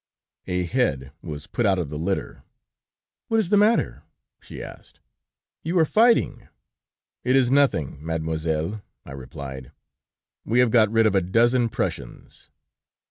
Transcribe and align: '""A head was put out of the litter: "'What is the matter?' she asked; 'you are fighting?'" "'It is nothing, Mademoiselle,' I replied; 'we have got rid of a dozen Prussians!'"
'""A 0.47 0.63
head 0.63 1.11
was 1.21 1.45
put 1.45 1.67
out 1.67 1.77
of 1.77 1.89
the 1.89 1.99
litter: 1.99 2.43
"'What 3.27 3.39
is 3.39 3.49
the 3.49 3.55
matter?' 3.57 4.01
she 4.41 4.59
asked; 4.63 4.99
'you 5.63 5.77
are 5.77 5.85
fighting?'" 5.85 6.47
"'It 7.23 7.35
is 7.35 7.51
nothing, 7.51 8.03
Mademoiselle,' 8.03 8.81
I 9.05 9.11
replied; 9.11 9.71
'we 10.43 10.57
have 10.57 10.71
got 10.71 10.89
rid 10.89 11.05
of 11.05 11.13
a 11.13 11.21
dozen 11.21 11.69
Prussians!'" 11.69 12.49